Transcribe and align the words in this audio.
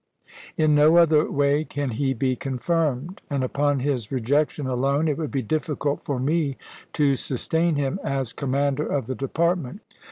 In 0.57 0.73
no 0.73 0.97
other 0.97 1.29
way 1.29 1.63
can 1.63 1.91
he 1.91 2.15
be 2.15 2.35
con 2.35 2.57
firmed; 2.57 3.21
and 3.29 3.43
upon 3.43 3.81
his 3.81 4.11
rejection 4.11 4.65
alone, 4.65 5.07
it 5.07 5.15
would 5.15 5.29
be 5.29 5.43
difficult 5.43 6.01
for 6.01 6.19
me 6.19 6.57
to 6.93 7.15
sustain 7.15 7.75
him 7.75 7.99
as 8.03 8.33
commander 8.33 8.87
of 8.87 9.05
the 9.05 9.13
department. 9.13 9.81